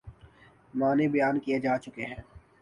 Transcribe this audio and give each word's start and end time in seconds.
معنی 0.73 1.07
بیان 1.13 1.35
کئے 1.43 1.59
جا 1.63 1.73
چکے 1.83 2.03
ہیں۔ 2.05 2.21